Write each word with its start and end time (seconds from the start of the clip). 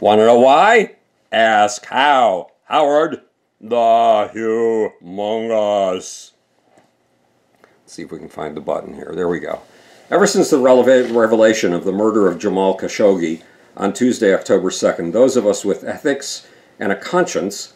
Want 0.00 0.20
to 0.20 0.26
know 0.26 0.38
why? 0.38 0.96
Ask 1.32 1.86
how. 1.86 2.52
Howard 2.64 3.22
the 3.60 4.30
Humongous. 4.34 6.32
Let's 7.60 7.92
see 7.92 8.02
if 8.02 8.12
we 8.12 8.18
can 8.18 8.28
find 8.28 8.56
the 8.56 8.60
button 8.60 8.94
here. 8.94 9.12
There 9.14 9.28
we 9.28 9.40
go. 9.40 9.60
Ever 10.10 10.26
since 10.26 10.50
the 10.50 10.58
revelation 10.58 11.72
of 11.72 11.84
the 11.84 11.92
murder 11.92 12.28
of 12.28 12.38
Jamal 12.38 12.78
Khashoggi 12.78 13.42
on 13.76 13.92
Tuesday, 13.92 14.32
October 14.32 14.70
2nd, 14.70 15.12
those 15.12 15.36
of 15.36 15.46
us 15.46 15.64
with 15.64 15.84
ethics 15.84 16.46
and 16.78 16.92
a 16.92 16.96
conscience 16.96 17.74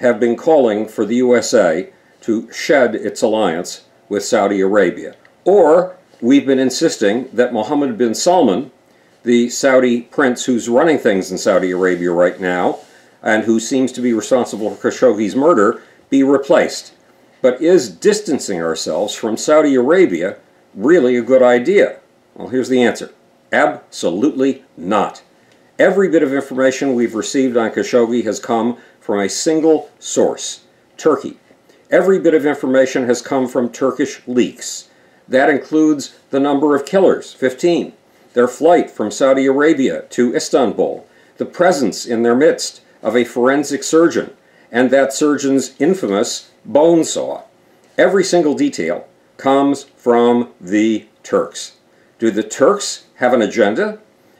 have 0.00 0.20
been 0.20 0.36
calling 0.36 0.86
for 0.86 1.06
the 1.06 1.16
USA 1.16 1.90
to 2.20 2.52
shed 2.52 2.94
its 2.94 3.22
alliance 3.22 3.84
with 4.08 4.24
Saudi 4.24 4.60
Arabia. 4.60 5.16
Or 5.44 5.96
we've 6.20 6.46
been 6.46 6.58
insisting 6.58 7.28
that 7.32 7.52
Mohammed 7.52 7.96
bin 7.96 8.14
Salman, 8.14 8.70
the 9.22 9.48
Saudi 9.48 10.02
prince 10.02 10.44
who's 10.44 10.68
running 10.68 10.98
things 10.98 11.30
in 11.30 11.38
Saudi 11.38 11.70
Arabia 11.70 12.10
right 12.10 12.40
now, 12.40 12.78
and 13.22 13.44
who 13.44 13.60
seems 13.60 13.92
to 13.92 14.00
be 14.00 14.12
responsible 14.12 14.74
for 14.74 14.90
Khashoggi's 14.90 15.36
murder, 15.36 15.82
be 16.10 16.22
replaced. 16.22 16.92
But 17.40 17.60
is 17.60 17.88
distancing 17.88 18.60
ourselves 18.62 19.14
from 19.14 19.36
Saudi 19.36 19.74
Arabia 19.74 20.38
really 20.74 21.16
a 21.16 21.22
good 21.22 21.42
idea? 21.42 21.98
Well, 22.34 22.48
here's 22.48 22.68
the 22.68 22.82
answer. 22.82 23.12
Absolutely 23.52 24.64
not. 24.76 25.22
Every 25.78 26.08
bit 26.08 26.22
of 26.22 26.32
information 26.32 26.94
we've 26.94 27.14
received 27.14 27.56
on 27.56 27.70
Khashoggi 27.70 28.24
has 28.24 28.40
come 28.40 28.78
from 29.00 29.20
a 29.20 29.28
single 29.28 29.90
source, 29.98 30.62
Turkey. 30.96 31.38
Every 31.90 32.18
bit 32.18 32.34
of 32.34 32.46
information 32.46 33.06
has 33.06 33.20
come 33.20 33.48
from 33.48 33.68
Turkish 33.68 34.22
leaks. 34.26 34.88
That 35.28 35.50
includes 35.50 36.16
the 36.30 36.40
number 36.40 36.74
of 36.74 36.86
killers, 36.86 37.32
15, 37.32 37.92
their 38.34 38.48
flight 38.48 38.90
from 38.90 39.10
Saudi 39.10 39.46
Arabia 39.46 40.02
to 40.10 40.34
Istanbul, 40.34 41.06
the 41.36 41.44
presence 41.44 42.06
in 42.06 42.22
their 42.22 42.34
midst 42.34 42.80
of 43.02 43.16
a 43.16 43.24
forensic 43.24 43.82
surgeon, 43.82 44.32
and 44.70 44.90
that 44.90 45.12
surgeon's 45.12 45.74
infamous 45.78 46.50
bone 46.64 47.04
saw. 47.04 47.42
Every 47.98 48.24
single 48.24 48.54
detail 48.54 49.06
comes 49.36 49.84
from 49.96 50.50
the 50.60 51.06
Turks. 51.22 51.76
Do 52.18 52.30
the 52.30 52.42
Turks 52.42 53.06
have 53.16 53.32
an 53.32 53.42
agenda? 53.42 53.98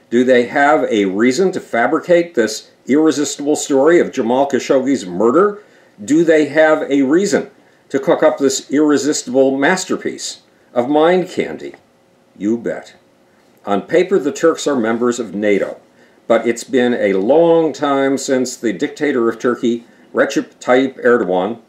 Do 0.09 0.23
they 0.23 0.45
have 0.47 0.83
a 0.89 1.05
reason 1.05 1.51
to 1.51 1.59
fabricate 1.59 2.35
this 2.35 2.71
irresistible 2.87 3.55
story 3.55 3.99
of 3.99 4.11
Jamal 4.11 4.49
Khashoggi's 4.49 5.05
murder? 5.05 5.63
Do 6.03 6.23
they 6.23 6.45
have 6.45 6.83
a 6.89 7.03
reason 7.03 7.51
to 7.89 7.99
cook 7.99 8.23
up 8.23 8.37
this 8.37 8.71
irresistible 8.71 9.57
masterpiece 9.57 10.41
of 10.73 10.89
mind 10.89 11.29
candy? 11.29 11.75
You 12.37 12.57
bet. 12.57 12.95
On 13.65 13.81
paper, 13.81 14.19
the 14.19 14.33
Turks 14.33 14.67
are 14.67 14.75
members 14.75 15.21
of 15.21 15.33
NATO, 15.33 15.79
but 16.27 16.45
it's 16.45 16.65
been 16.65 16.93
a 16.95 17.13
long 17.13 17.71
time 17.71 18.17
since 18.17 18.57
the 18.57 18.73
dictator 18.73 19.29
of 19.29 19.39
Turkey, 19.39 19.85
Recep 20.13 20.55
Tayyip 20.59 21.01
Erdogan, 21.01 21.61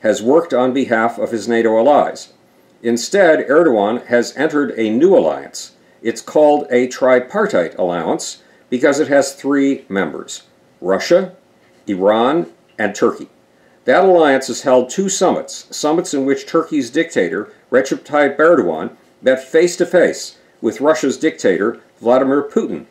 has 0.00 0.22
worked 0.22 0.52
on 0.52 0.74
behalf 0.74 1.18
of 1.18 1.30
his 1.30 1.48
NATO 1.48 1.78
allies. 1.78 2.34
Instead, 2.82 3.48
Erdogan 3.48 4.04
has 4.06 4.36
entered 4.36 4.72
a 4.76 4.90
new 4.90 5.16
alliance. 5.16 5.72
It's 6.02 6.20
called 6.20 6.66
a 6.70 6.86
tripartite 6.86 7.78
alliance 7.78 8.42
because 8.68 9.00
it 9.00 9.08
has 9.08 9.34
three 9.34 9.86
members 9.88 10.42
Russia, 10.82 11.34
Iran, 11.86 12.52
and 12.78 12.94
Turkey. 12.94 13.30
That 13.86 14.04
alliance 14.04 14.48
has 14.48 14.62
held 14.62 14.90
two 14.90 15.08
summits, 15.08 15.74
summits 15.74 16.12
in 16.12 16.26
which 16.26 16.46
Turkey's 16.46 16.90
dictator, 16.90 17.50
Recep 17.70 18.00
Tayyip 18.04 18.36
Erdogan, 18.36 18.96
met 19.22 19.42
face 19.42 19.74
to 19.76 19.86
face 19.86 20.36
with 20.60 20.80
Russia's 20.80 21.16
dictator, 21.16 21.80
Vladimir 22.00 22.42
Putin. 22.42 22.86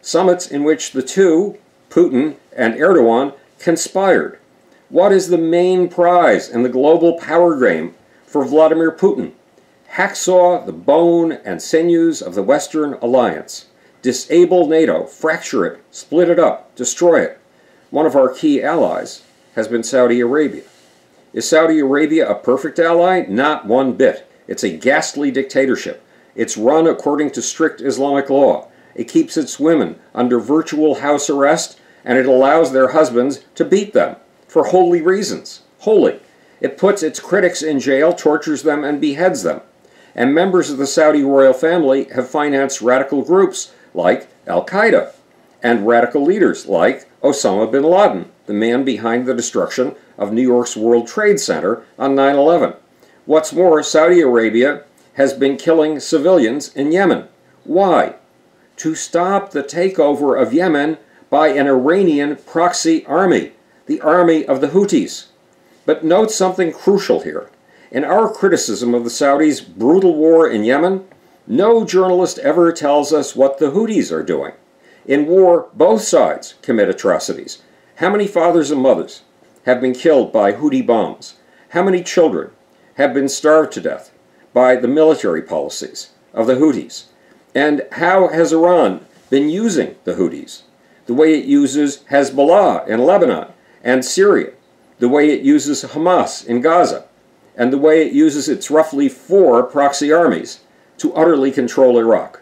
Summits 0.00 0.46
in 0.46 0.64
which 0.64 0.92
the 0.92 1.02
two, 1.02 1.58
Putin 1.90 2.36
and 2.56 2.74
Erdogan, 2.74 3.34
conspired. 3.58 4.38
What 4.88 5.12
is 5.12 5.28
the 5.28 5.38
main 5.38 5.88
prize 5.88 6.48
in 6.48 6.62
the 6.62 6.68
global 6.68 7.18
power 7.18 7.58
game 7.58 7.94
for 8.26 8.44
Vladimir 8.44 8.90
Putin? 8.90 9.32
Hacksaw 9.94 10.64
the 10.66 10.72
bone 10.72 11.32
and 11.32 11.62
sinews 11.62 12.22
of 12.22 12.34
the 12.34 12.42
Western 12.42 12.94
alliance 12.94 13.66
disable 14.02 14.66
NATO, 14.66 15.04
fracture 15.04 15.64
it, 15.64 15.80
split 15.90 16.28
it 16.28 16.38
up, 16.38 16.74
destroy 16.74 17.22
it. 17.22 17.38
One 17.90 18.04
of 18.04 18.16
our 18.16 18.28
key 18.28 18.62
allies 18.62 19.22
has 19.54 19.68
been 19.68 19.84
Saudi 19.84 20.20
Arabia. 20.20 20.64
Is 21.32 21.48
Saudi 21.48 21.78
Arabia 21.78 22.28
a 22.28 22.34
perfect 22.34 22.78
ally? 22.78 23.24
Not 23.28 23.66
one 23.66 23.92
bit. 23.92 24.28
It's 24.48 24.64
a 24.64 24.76
ghastly 24.76 25.30
dictatorship. 25.30 26.04
It's 26.34 26.56
run 26.56 26.86
according 26.86 27.30
to 27.32 27.42
strict 27.42 27.80
Islamic 27.80 28.30
law. 28.30 28.68
It 28.94 29.08
keeps 29.08 29.36
its 29.36 29.60
women 29.60 29.98
under 30.14 30.38
virtual 30.38 30.96
house 30.96 31.28
arrest, 31.28 31.78
and 32.04 32.18
it 32.18 32.26
allows 32.26 32.72
their 32.72 32.92
husbands 32.92 33.44
to 33.54 33.64
beat 33.64 33.92
them 33.92 34.16
for 34.48 34.64
holy 34.64 35.00
reasons. 35.00 35.62
Holy. 35.80 36.20
It 36.60 36.78
puts 36.78 37.02
its 37.02 37.20
critics 37.20 37.62
in 37.62 37.80
jail, 37.80 38.12
tortures 38.12 38.62
them, 38.62 38.84
and 38.84 39.00
beheads 39.00 39.42
them. 39.42 39.60
And 40.14 40.34
members 40.34 40.70
of 40.70 40.78
the 40.78 40.86
Saudi 40.86 41.22
royal 41.22 41.54
family 41.54 42.04
have 42.14 42.28
financed 42.28 42.82
radical 42.82 43.22
groups 43.22 43.72
like 43.94 44.28
Al 44.46 44.64
Qaeda, 44.64 45.12
and 45.62 45.86
radical 45.86 46.22
leaders 46.22 46.66
like 46.66 47.08
Osama 47.22 47.70
bin 47.70 47.84
Laden, 47.84 48.30
the 48.46 48.52
man 48.52 48.84
behind 48.84 49.26
the 49.26 49.34
destruction 49.34 49.94
of 50.18 50.32
New 50.32 50.42
York's 50.42 50.76
World 50.76 51.06
Trade 51.06 51.40
Center 51.40 51.82
on 51.98 52.14
9 52.14 52.36
11. 52.36 52.74
What's 53.24 53.52
more, 53.52 53.82
Saudi 53.82 54.20
Arabia 54.20 54.84
has 55.14 55.34
been 55.34 55.56
killing 55.56 56.00
civilians 56.00 56.74
in 56.74 56.92
Yemen. 56.92 57.28
Why? 57.64 58.16
To 58.76 58.94
stop 58.94 59.50
the 59.50 59.62
takeover 59.62 60.40
of 60.40 60.54
Yemen 60.54 60.98
by 61.28 61.48
an 61.48 61.66
Iranian 61.66 62.36
proxy 62.36 63.04
army, 63.06 63.52
the 63.86 64.00
army 64.00 64.44
of 64.44 64.60
the 64.60 64.68
Houthis. 64.68 65.26
But 65.84 66.04
note 66.04 66.30
something 66.30 66.72
crucial 66.72 67.20
here. 67.20 67.50
In 67.90 68.04
our 68.04 68.32
criticism 68.32 68.94
of 68.94 69.04
the 69.04 69.10
Saudis' 69.10 69.66
brutal 69.66 70.14
war 70.14 70.48
in 70.48 70.64
Yemen, 70.64 71.04
no 71.46 71.84
journalist 71.84 72.38
ever 72.38 72.72
tells 72.72 73.12
us 73.12 73.36
what 73.36 73.58
the 73.58 73.72
Houthis 73.72 74.10
are 74.10 74.22
doing. 74.22 74.52
In 75.06 75.26
war, 75.26 75.68
both 75.74 76.02
sides 76.02 76.54
commit 76.62 76.88
atrocities. 76.88 77.62
How 77.96 78.08
many 78.10 78.26
fathers 78.26 78.70
and 78.70 78.80
mothers 78.80 79.22
have 79.64 79.80
been 79.80 79.92
killed 79.92 80.32
by 80.32 80.52
Houthi 80.52 80.86
bombs? 80.86 81.34
How 81.70 81.82
many 81.82 82.02
children 82.02 82.52
have 82.94 83.12
been 83.12 83.28
starved 83.28 83.72
to 83.72 83.80
death 83.80 84.11
by 84.52 84.76
the 84.76 84.88
military 84.88 85.42
policies 85.42 86.10
of 86.32 86.46
the 86.46 86.54
Houthis? 86.54 87.04
And 87.54 87.86
how 87.92 88.28
has 88.28 88.52
Iran 88.52 89.04
been 89.30 89.48
using 89.48 89.96
the 90.04 90.14
Houthis? 90.14 90.62
The 91.06 91.14
way 91.14 91.38
it 91.38 91.44
uses 91.44 91.98
Hezbollah 92.10 92.86
in 92.86 93.00
Lebanon 93.00 93.48
and 93.82 94.04
Syria, 94.04 94.52
the 94.98 95.08
way 95.08 95.30
it 95.30 95.42
uses 95.42 95.84
Hamas 95.84 96.46
in 96.46 96.60
Gaza, 96.60 97.04
and 97.56 97.72
the 97.72 97.78
way 97.78 98.06
it 98.06 98.12
uses 98.12 98.48
its 98.48 98.70
roughly 98.70 99.08
four 99.08 99.62
proxy 99.62 100.12
armies 100.12 100.60
to 100.98 101.12
utterly 101.14 101.50
control 101.50 101.98
Iraq. 101.98 102.40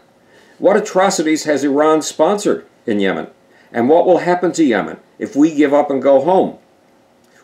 What 0.59 0.76
atrocities 0.76 1.44
has 1.44 1.65
Iran 1.65 2.03
sponsored 2.03 2.66
in 2.87 3.00
Yemen? 3.00 3.28
And 3.72 3.88
what 3.88 4.04
will 4.04 4.19
happen 4.19 4.53
to 4.53 4.65
Yemen 4.65 4.99
if 5.19 5.34
we 5.34 5.54
give 5.54 5.72
up 5.72 5.91
and 5.91 6.03
go 6.03 6.20
home? 6.20 6.59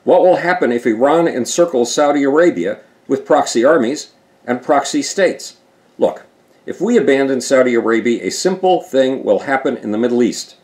What 0.04 0.20
will 0.20 0.36
happen 0.36 0.70
if 0.70 0.86
Iran 0.86 1.26
encircles 1.26 1.92
Saudi 1.92 2.22
Arabia 2.24 2.80
with 3.08 3.24
proxy 3.24 3.64
armies 3.64 4.12
and 4.46 4.62
proxy 4.62 5.02
states? 5.02 5.56
Look, 5.98 6.26
if 6.66 6.80
we 6.80 6.96
abandon 6.96 7.40
Saudi 7.40 7.74
Arabia, 7.74 8.24
a 8.24 8.30
simple 8.30 8.82
thing 8.82 9.22
will 9.24 9.40
happen 9.40 9.76
in 9.76 9.92
the 9.92 9.98
Middle 9.98 10.22
East. 10.22 10.56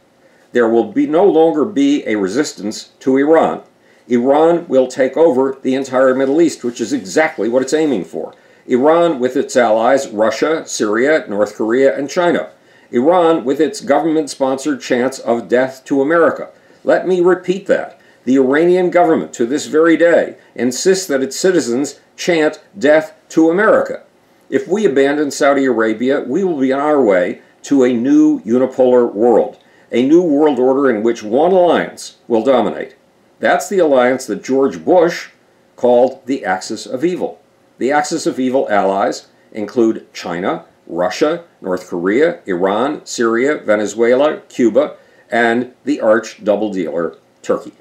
There 0.52 0.68
will 0.68 0.92
be 0.92 1.06
no 1.06 1.24
longer 1.24 1.64
be 1.64 2.06
a 2.06 2.16
resistance 2.16 2.90
to 3.00 3.16
Iran. 3.16 3.62
Iran 4.08 4.66
will 4.68 4.88
take 4.88 5.16
over 5.16 5.56
the 5.62 5.74
entire 5.74 6.14
Middle 6.14 6.42
East, 6.42 6.64
which 6.64 6.80
is 6.80 6.92
exactly 6.92 7.48
what 7.48 7.62
it's 7.62 7.72
aiming 7.72 8.04
for. 8.04 8.34
Iran 8.66 9.18
with 9.18 9.36
its 9.36 9.56
allies 9.56 10.08
Russia, 10.08 10.66
Syria, 10.66 11.24
North 11.28 11.56
Korea, 11.56 11.96
and 11.96 12.10
China. 12.10 12.50
Iran 12.90 13.44
with 13.44 13.60
its 13.60 13.80
government 13.80 14.28
sponsored 14.28 14.80
chants 14.80 15.18
of 15.18 15.48
death 15.48 15.84
to 15.86 16.02
America. 16.02 16.50
Let 16.84 17.06
me 17.08 17.20
repeat 17.20 17.66
that. 17.66 17.98
The 18.24 18.36
Iranian 18.36 18.90
government, 18.90 19.32
to 19.34 19.46
this 19.46 19.66
very 19.66 19.96
day, 19.96 20.36
insists 20.54 21.06
that 21.06 21.22
its 21.22 21.38
citizens 21.38 22.00
chant 22.16 22.62
death 22.78 23.14
to 23.32 23.48
America. 23.48 24.02
If 24.50 24.68
we 24.68 24.84
abandon 24.84 25.30
Saudi 25.30 25.64
Arabia, 25.64 26.20
we 26.20 26.44
will 26.44 26.60
be 26.60 26.70
on 26.70 26.80
our 26.80 27.02
way 27.02 27.40
to 27.62 27.82
a 27.82 27.94
new 27.94 28.40
unipolar 28.40 29.10
world, 29.10 29.58
a 29.90 30.06
new 30.06 30.22
world 30.22 30.58
order 30.58 30.90
in 30.90 31.02
which 31.02 31.22
one 31.22 31.50
alliance 31.50 32.18
will 32.28 32.44
dominate. 32.44 32.94
That's 33.40 33.70
the 33.70 33.78
alliance 33.78 34.26
that 34.26 34.44
George 34.44 34.84
Bush 34.84 35.30
called 35.76 36.26
the 36.26 36.44
Axis 36.44 36.84
of 36.84 37.06
Evil. 37.06 37.40
The 37.78 37.90
axis 37.90 38.26
of 38.26 38.38
evil 38.38 38.68
allies 38.68 39.28
include 39.50 40.12
China, 40.12 40.66
Russia, 40.86 41.44
North 41.62 41.88
Korea, 41.88 42.40
Iran, 42.44 43.06
Syria, 43.06 43.56
Venezuela, 43.56 44.42
Cuba, 44.50 44.96
and 45.30 45.72
the 45.84 46.02
arch 46.02 46.44
double 46.44 46.70
dealer, 46.70 47.16
Turkey. 47.40 47.72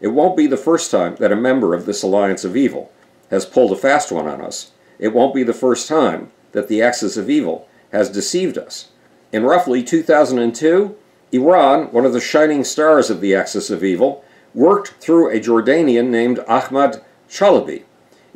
It 0.00 0.08
won't 0.08 0.36
be 0.36 0.46
the 0.46 0.56
first 0.56 0.92
time 0.92 1.16
that 1.16 1.32
a 1.32 1.36
member 1.36 1.74
of 1.74 1.86
this 1.86 2.04
alliance 2.04 2.44
of 2.44 2.56
evil 2.56 2.92
has 3.30 3.44
pulled 3.44 3.72
a 3.72 3.76
fast 3.76 4.12
one 4.12 4.28
on 4.28 4.40
us. 4.40 4.70
It 5.02 5.12
won't 5.12 5.34
be 5.34 5.42
the 5.42 5.52
first 5.52 5.88
time 5.88 6.30
that 6.52 6.68
the 6.68 6.80
axis 6.80 7.16
of 7.16 7.28
evil 7.28 7.66
has 7.90 8.08
deceived 8.08 8.56
us. 8.56 8.90
In 9.32 9.42
roughly 9.42 9.82
2002, 9.82 10.94
Iran, 11.32 11.90
one 11.90 12.06
of 12.06 12.12
the 12.12 12.20
shining 12.20 12.62
stars 12.62 13.10
of 13.10 13.20
the 13.20 13.34
axis 13.34 13.68
of 13.68 13.82
evil, 13.82 14.24
worked 14.54 14.90
through 15.00 15.28
a 15.28 15.40
Jordanian 15.40 16.06
named 16.10 16.38
Ahmad 16.46 17.02
Chalabi. 17.28 17.82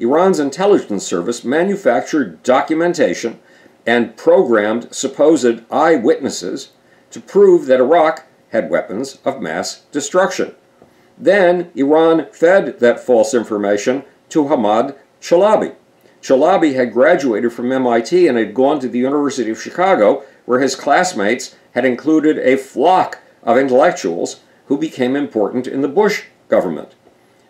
Iran's 0.00 0.40
intelligence 0.40 1.06
service 1.06 1.44
manufactured 1.44 2.42
documentation 2.42 3.38
and 3.86 4.16
programmed 4.16 4.92
supposed 4.92 5.60
eyewitnesses 5.70 6.72
to 7.12 7.20
prove 7.20 7.66
that 7.66 7.78
Iraq 7.78 8.26
had 8.50 8.70
weapons 8.70 9.19
of 9.24 9.40
mass 9.40 9.82
destruction. 9.92 10.56
Then 11.16 11.70
Iran 11.76 12.26
fed 12.32 12.80
that 12.80 12.98
false 12.98 13.34
information 13.34 14.02
to 14.30 14.48
Ahmad 14.48 14.96
Chalabi. 15.20 15.76
Chalabi 16.26 16.75
had 16.75 16.93
graduated 16.93 17.52
from 17.52 17.70
MIT 17.70 18.26
and 18.26 18.37
had 18.37 18.52
gone 18.52 18.81
to 18.81 18.88
the 18.88 18.99
University 18.99 19.49
of 19.49 19.62
Chicago, 19.62 20.25
where 20.44 20.58
his 20.58 20.75
classmates 20.75 21.55
had 21.73 21.84
included 21.84 22.37
a 22.38 22.56
flock 22.56 23.20
of 23.44 23.56
intellectuals 23.56 24.40
who 24.67 24.76
became 24.76 25.14
important 25.14 25.69
in 25.69 25.82
the 25.82 25.88
Bush 25.88 26.25
government. 26.49 26.96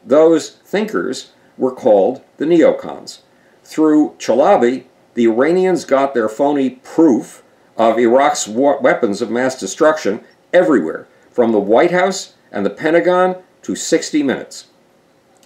Those 0.05 0.51
thinkers 0.63 1.33
were 1.57 1.75
called 1.75 2.23
the 2.37 2.45
neocons. 2.45 3.21
Through 3.65 4.15
Chalabi, 4.19 4.85
the 5.15 5.25
Iranians 5.27 5.87
got 5.87 6.13
their 6.13 6.29
phony 6.29 6.69
proof 6.69 7.43
of 7.79 7.99
Iraq's 7.99 8.47
weapons 8.47 9.23
of 9.23 9.31
mass 9.31 9.59
destruction 9.59 10.23
everywhere, 10.53 11.09
from 11.31 11.53
the 11.53 11.59
White 11.59 11.93
House 11.93 12.35
and 12.53 12.67
the 12.67 12.71
Pentagon 12.71 13.37
to 13.63 13.75
60 13.75 14.23
Minutes. 14.23 14.67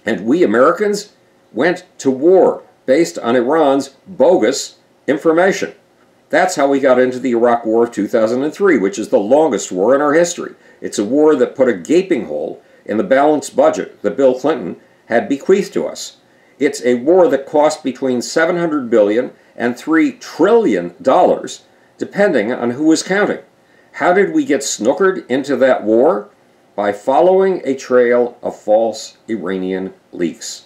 And 0.05 0.25
we 0.25 0.43
Americans 0.43 1.13
went 1.53 1.85
to 1.99 2.11
war 2.11 2.63
based 2.91 3.17
on 3.19 3.37
Iran's 3.37 3.95
bogus 4.05 4.75
information. 5.07 5.73
That's 6.29 6.57
how 6.57 6.67
we 6.67 6.81
got 6.81 6.99
into 6.99 7.19
the 7.19 7.31
Iraq 7.31 7.65
War 7.65 7.85
of 7.85 7.93
2003, 7.93 8.77
which 8.79 8.99
is 8.99 9.07
the 9.07 9.17
longest 9.17 9.71
war 9.71 9.95
in 9.95 10.01
our 10.01 10.13
history. 10.13 10.55
It's 10.81 10.99
a 10.99 11.05
war 11.05 11.33
that 11.37 11.55
put 11.55 11.69
a 11.69 11.73
gaping 11.73 12.25
hole 12.25 12.61
in 12.83 12.97
the 12.97 13.05
balanced 13.05 13.55
budget 13.55 14.01
that 14.01 14.17
Bill 14.17 14.37
Clinton 14.37 14.75
had 15.05 15.29
bequeathed 15.29 15.71
to 15.71 15.87
us. 15.87 16.17
It's 16.59 16.83
a 16.83 16.95
war 16.95 17.29
that 17.29 17.45
cost 17.45 17.81
between 17.81 18.21
700 18.21 18.89
billion 18.89 19.31
and 19.55 19.77
3 19.77 20.11
trillion 20.17 20.93
dollars, 21.01 21.61
depending 21.97 22.51
on 22.51 22.71
who 22.71 22.83
was 22.83 23.03
counting. 23.03 23.39
How 23.93 24.11
did 24.11 24.33
we 24.33 24.43
get 24.43 24.63
snookered 24.63 25.25
into 25.29 25.55
that 25.55 25.85
war? 25.85 26.29
By 26.75 26.91
following 26.91 27.61
a 27.63 27.73
trail 27.73 28.37
of 28.43 28.59
false 28.59 29.15
Iranian 29.29 29.93
leaks. 30.11 30.65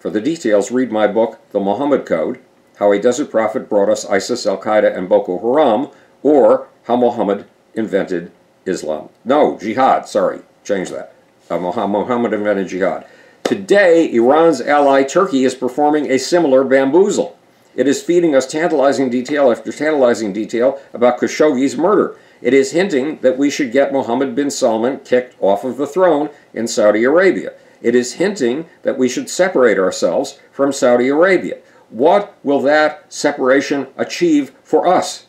For 0.00 0.08
the 0.08 0.20
details, 0.20 0.70
read 0.70 0.90
my 0.90 1.06
book, 1.06 1.38
The 1.50 1.60
Muhammad 1.60 2.06
Code 2.06 2.40
How 2.76 2.90
a 2.90 2.98
Desert 2.98 3.30
Prophet 3.30 3.68
Brought 3.68 3.90
Us 3.90 4.06
ISIS, 4.06 4.46
Al 4.46 4.56
Qaeda, 4.56 4.96
and 4.96 5.10
Boko 5.10 5.38
Haram, 5.38 5.90
or 6.22 6.68
How 6.84 6.96
Muhammad 6.96 7.44
Invented 7.74 8.32
Islam. 8.64 9.10
No, 9.26 9.58
Jihad, 9.58 10.08
sorry, 10.08 10.40
change 10.64 10.88
that. 10.88 11.14
Uh, 11.50 11.58
Muhammad 11.58 12.32
invented 12.32 12.68
jihad. 12.68 13.06
Today, 13.44 14.10
Iran's 14.12 14.60
ally 14.60 15.02
Turkey 15.02 15.44
is 15.44 15.54
performing 15.54 16.10
a 16.10 16.18
similar 16.18 16.64
bamboozle. 16.64 17.36
It 17.74 17.86
is 17.86 18.02
feeding 18.02 18.34
us 18.34 18.46
tantalizing 18.46 19.10
detail 19.10 19.50
after 19.50 19.72
tantalizing 19.72 20.32
detail 20.32 20.80
about 20.94 21.18
Khashoggi's 21.18 21.76
murder. 21.76 22.16
It 22.40 22.54
is 22.54 22.72
hinting 22.72 23.18
that 23.18 23.36
we 23.36 23.50
should 23.50 23.72
get 23.72 23.92
Mohammed 23.92 24.34
bin 24.34 24.50
Salman 24.50 25.00
kicked 25.00 25.36
off 25.40 25.64
of 25.64 25.76
the 25.76 25.86
throne 25.86 26.30
in 26.54 26.66
Saudi 26.66 27.04
Arabia. 27.04 27.52
It 27.82 27.94
is 27.94 28.14
hinting 28.14 28.66
that 28.82 28.98
we 28.98 29.08
should 29.08 29.30
separate 29.30 29.78
ourselves 29.78 30.38
from 30.52 30.72
Saudi 30.72 31.08
Arabia. 31.08 31.58
What 31.88 32.36
will 32.42 32.60
that 32.62 33.12
separation 33.12 33.88
achieve 33.96 34.52
for 34.62 34.86
us? 34.86 35.26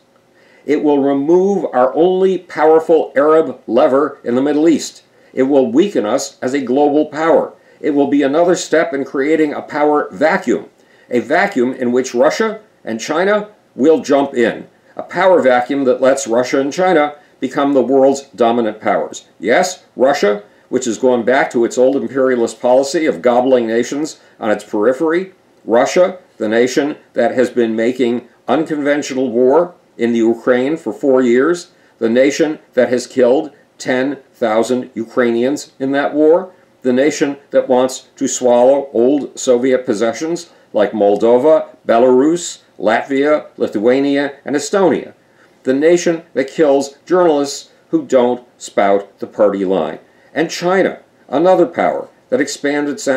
It 0.65 0.83
will 0.83 1.01
remove 1.01 1.65
our 1.73 1.93
only 1.95 2.37
powerful 2.37 3.11
Arab 3.15 3.61
lever 3.67 4.19
in 4.23 4.35
the 4.35 4.41
Middle 4.41 4.69
East. 4.69 5.03
It 5.33 5.43
will 5.43 5.71
weaken 5.71 6.05
us 6.05 6.37
as 6.41 6.53
a 6.53 6.61
global 6.61 7.05
power. 7.07 7.53
It 7.79 7.91
will 7.91 8.07
be 8.07 8.21
another 8.21 8.55
step 8.55 8.93
in 8.93 9.05
creating 9.05 9.53
a 9.53 9.61
power 9.61 10.07
vacuum, 10.11 10.69
a 11.09 11.19
vacuum 11.19 11.73
in 11.73 11.91
which 11.91 12.13
Russia 12.13 12.61
and 12.83 12.99
China 12.99 13.49
will 13.75 14.01
jump 14.01 14.35
in, 14.35 14.67
a 14.95 15.03
power 15.03 15.41
vacuum 15.41 15.85
that 15.85 16.01
lets 16.01 16.27
Russia 16.27 16.59
and 16.59 16.71
China 16.71 17.15
become 17.39 17.73
the 17.73 17.81
world's 17.81 18.21
dominant 18.35 18.79
powers. 18.79 19.27
Yes, 19.39 19.83
Russia 19.95 20.43
which 20.71 20.85
has 20.85 20.97
gone 20.97 21.23
back 21.25 21.51
to 21.51 21.65
its 21.65 21.77
old 21.77 21.97
imperialist 21.97 22.61
policy 22.61 23.05
of 23.05 23.21
gobbling 23.21 23.67
nations 23.67 24.21
on 24.39 24.49
its 24.49 24.63
periphery. 24.63 25.33
Russia, 25.65 26.17
the 26.37 26.47
nation 26.47 26.95
that 27.11 27.33
has 27.33 27.49
been 27.49 27.75
making 27.75 28.25
unconventional 28.47 29.29
war 29.29 29.75
in 29.97 30.13
the 30.13 30.19
Ukraine 30.19 30.77
for 30.77 30.93
four 30.93 31.21
years, 31.21 31.71
the 31.97 32.09
nation 32.09 32.57
that 32.73 32.87
has 32.87 33.05
killed 33.05 33.51
10,000 33.79 34.89
Ukrainians 34.93 35.73
in 35.77 35.91
that 35.91 36.13
war, 36.13 36.53
the 36.83 36.93
nation 36.93 37.35
that 37.49 37.67
wants 37.67 38.07
to 38.15 38.29
swallow 38.29 38.89
old 38.93 39.37
Soviet 39.37 39.85
possessions 39.85 40.51
like 40.71 40.93
Moldova, 40.93 41.75
Belarus, 41.85 42.59
Latvia, 42.79 43.47
Lithuania, 43.57 44.35
and 44.45 44.55
Estonia, 44.55 45.15
the 45.63 45.73
nation 45.73 46.23
that 46.33 46.47
kills 46.47 46.95
journalists 47.05 47.71
who 47.89 48.05
don't 48.05 48.47
spout 48.57 49.19
the 49.19 49.27
party 49.27 49.65
line 49.65 49.99
and 50.33 50.49
China, 50.49 50.99
another 51.27 51.65
power 51.65 52.09
that 52.29 52.41
expands 52.41 53.07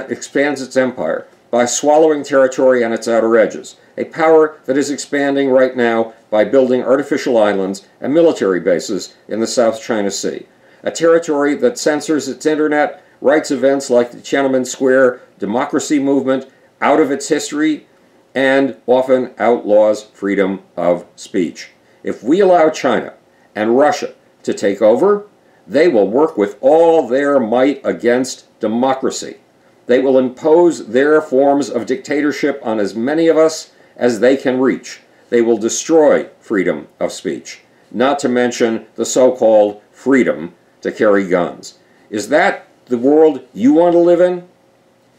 its 0.62 0.76
empire 0.76 1.26
by 1.50 1.64
swallowing 1.64 2.24
territory 2.24 2.82
on 2.82 2.92
its 2.92 3.06
outer 3.06 3.36
edges, 3.36 3.76
a 3.96 4.04
power 4.06 4.58
that 4.64 4.76
is 4.76 4.90
expanding 4.90 5.50
right 5.50 5.76
now 5.76 6.12
by 6.30 6.44
building 6.44 6.82
artificial 6.82 7.38
islands 7.38 7.86
and 8.00 8.12
military 8.12 8.58
bases 8.58 9.14
in 9.28 9.38
the 9.38 9.46
South 9.46 9.80
China 9.80 10.10
Sea, 10.10 10.46
a 10.82 10.90
territory 10.90 11.54
that 11.54 11.78
censors 11.78 12.28
its 12.28 12.44
internet, 12.44 13.04
writes 13.20 13.50
events 13.52 13.88
like 13.88 14.10
the 14.10 14.18
Tiananmen 14.18 14.66
Square 14.66 15.20
democracy 15.38 15.98
movement 15.98 16.50
out 16.80 17.00
of 17.00 17.10
its 17.10 17.28
history, 17.28 17.86
and 18.34 18.76
often 18.86 19.32
outlaws 19.38 20.02
freedom 20.02 20.60
of 20.76 21.06
speech. 21.14 21.70
If 22.02 22.24
we 22.24 22.40
allow 22.40 22.68
China 22.68 23.14
and 23.54 23.78
Russia 23.78 24.12
to 24.42 24.52
take 24.52 24.82
over, 24.82 25.26
they 25.66 25.88
will 25.88 26.08
work 26.08 26.36
with 26.36 26.56
all 26.60 27.06
their 27.06 27.40
might 27.40 27.80
against 27.84 28.46
democracy. 28.60 29.38
They 29.86 30.00
will 30.00 30.18
impose 30.18 30.88
their 30.88 31.20
forms 31.20 31.68
of 31.68 31.86
dictatorship 31.86 32.60
on 32.62 32.80
as 32.80 32.94
many 32.94 33.28
of 33.28 33.36
us 33.36 33.72
as 33.96 34.20
they 34.20 34.36
can 34.36 34.60
reach. 34.60 35.00
They 35.30 35.42
will 35.42 35.58
destroy 35.58 36.28
freedom 36.40 36.88
of 37.00 37.12
speech, 37.12 37.60
not 37.90 38.18
to 38.20 38.28
mention 38.28 38.86
the 38.96 39.04
so 39.04 39.32
called 39.32 39.82
freedom 39.90 40.54
to 40.80 40.92
carry 40.92 41.26
guns. 41.26 41.78
Is 42.10 42.28
that 42.28 42.66
the 42.86 42.98
world 42.98 43.46
you 43.52 43.72
want 43.72 43.92
to 43.92 43.98
live 43.98 44.20
in? 44.20 44.46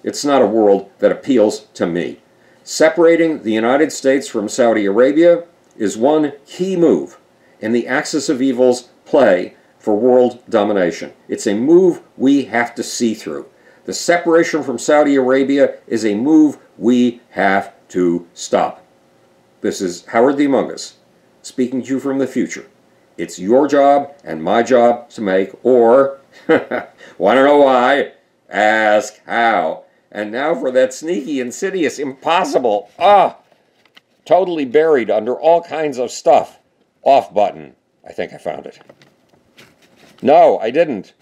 It's 0.04 0.24
not 0.24 0.42
a 0.42 0.48
world 0.48 0.92
that 1.00 1.12
appeals 1.12 1.62
to 1.74 1.88
me. 1.88 2.22
Separating 2.64 3.44
the 3.44 3.52
United 3.52 3.92
States 3.92 4.28
from 4.28 4.50
Saudi 4.50 4.86
Arabia 4.86 5.44
is 5.78 5.98
one 5.98 6.34
key 6.46 6.76
move 6.76 7.20
in 7.60 7.72
the 7.72 7.88
axis 7.88 8.30
of 8.30 8.42
evil's 8.42 8.84
play 9.06 9.56
for 9.86 9.96
world 9.96 10.42
domination. 10.50 11.14
It's 11.28 11.46
a 11.46 11.54
move 11.54 12.02
we 12.18 12.46
have 12.46 12.74
to 12.74 12.82
see 12.82 13.14
through. 13.14 13.46
The 13.84 13.94
separation 13.94 14.64
from 14.64 14.80
Saudi 14.80 15.14
Arabia 15.14 15.78
is 15.86 16.04
a 16.04 16.16
move 16.16 16.58
we 16.76 17.22
have 17.30 17.72
to 17.90 18.28
stop. 18.34 18.84
This 19.62 19.82
is 19.82 20.08
Howard 20.08 20.38
the 20.38 20.48
Humongous, 20.48 20.94
speaking 21.44 21.84
to 21.84 21.90
you 21.90 22.00
from 22.00 22.18
the 22.18 22.26
future. 22.26 22.66
It's 23.16 23.38
your 23.38 23.68
job 23.68 24.12
and 24.24 24.44
my 24.44 24.64
job 24.64 25.12
to 25.12 25.22
make, 25.22 25.52
or, 25.62 26.20
want 26.48 27.38
to 27.38 27.44
know 27.44 27.58
why? 27.58 28.14
Ask 28.50 29.24
how. 29.28 29.84
And 30.12 30.32
now 30.32 30.56
for 30.56 30.72
that 30.72 30.96
sneaky, 30.96 31.40
insidious, 31.40 32.00
impossible, 32.00 32.90
ah, 32.98 33.38
totally 34.26 34.66
buried 34.66 35.12
under 35.12 35.40
all 35.40 35.62
kinds 35.62 36.00
of 36.00 36.10
stuff, 36.10 36.58
off 37.04 37.32
button. 37.32 37.76
I 38.04 38.14
think 38.14 38.34
I 38.34 38.38
found 38.38 38.66
it. 38.66 38.80
No, 40.26 40.58
I 40.58 40.72
didn't. 40.72 41.14